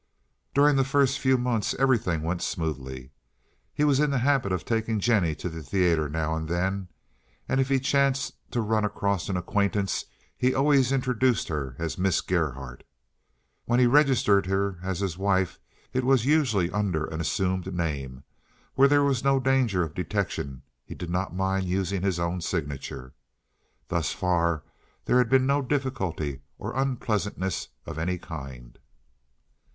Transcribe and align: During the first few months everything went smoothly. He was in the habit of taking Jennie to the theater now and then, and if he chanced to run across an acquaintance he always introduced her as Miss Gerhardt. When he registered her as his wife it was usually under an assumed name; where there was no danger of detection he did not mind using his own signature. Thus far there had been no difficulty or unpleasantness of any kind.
During 0.55 0.77
the 0.77 0.83
first 0.83 1.19
few 1.19 1.37
months 1.37 1.75
everything 1.77 2.23
went 2.23 2.41
smoothly. 2.41 3.11
He 3.71 3.83
was 3.83 3.99
in 3.99 4.09
the 4.09 4.17
habit 4.17 4.51
of 4.51 4.65
taking 4.65 4.99
Jennie 4.99 5.35
to 5.35 5.47
the 5.47 5.61
theater 5.61 6.09
now 6.09 6.33
and 6.35 6.47
then, 6.49 6.87
and 7.47 7.61
if 7.61 7.69
he 7.69 7.79
chanced 7.79 8.33
to 8.49 8.61
run 8.61 8.83
across 8.83 9.29
an 9.29 9.37
acquaintance 9.37 10.05
he 10.35 10.55
always 10.55 10.91
introduced 10.91 11.49
her 11.49 11.75
as 11.77 11.99
Miss 11.99 12.19
Gerhardt. 12.21 12.83
When 13.65 13.79
he 13.79 13.85
registered 13.85 14.47
her 14.47 14.79
as 14.81 15.01
his 15.01 15.19
wife 15.19 15.59
it 15.93 16.03
was 16.03 16.25
usually 16.25 16.71
under 16.71 17.05
an 17.05 17.21
assumed 17.21 17.71
name; 17.71 18.23
where 18.73 18.87
there 18.87 19.03
was 19.03 19.23
no 19.23 19.39
danger 19.39 19.83
of 19.83 19.93
detection 19.93 20.63
he 20.83 20.95
did 20.95 21.11
not 21.11 21.35
mind 21.35 21.65
using 21.67 22.01
his 22.01 22.19
own 22.19 22.41
signature. 22.41 23.13
Thus 23.87 24.11
far 24.13 24.63
there 25.05 25.19
had 25.19 25.29
been 25.29 25.45
no 25.45 25.61
difficulty 25.61 26.41
or 26.57 26.73
unpleasantness 26.75 27.67
of 27.85 27.99
any 27.99 28.17
kind. 28.17 28.79